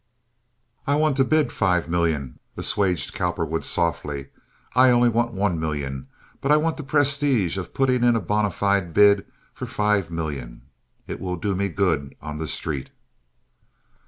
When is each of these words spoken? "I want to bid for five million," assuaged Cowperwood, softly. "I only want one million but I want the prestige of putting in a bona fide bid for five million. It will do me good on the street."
"I 0.87 0.95
want 0.95 1.15
to 1.17 1.23
bid 1.23 1.51
for 1.51 1.55
five 1.59 1.87
million," 1.87 2.39
assuaged 2.57 3.13
Cowperwood, 3.13 3.63
softly. 3.63 4.29
"I 4.73 4.89
only 4.89 5.09
want 5.09 5.33
one 5.35 5.59
million 5.59 6.07
but 6.41 6.51
I 6.51 6.57
want 6.57 6.77
the 6.77 6.83
prestige 6.83 7.55
of 7.55 7.71
putting 7.75 8.03
in 8.03 8.15
a 8.15 8.19
bona 8.19 8.49
fide 8.49 8.95
bid 8.95 9.27
for 9.53 9.67
five 9.67 10.09
million. 10.09 10.63
It 11.05 11.21
will 11.21 11.35
do 11.35 11.55
me 11.55 11.69
good 11.69 12.15
on 12.19 12.37
the 12.37 12.47
street." 12.47 12.89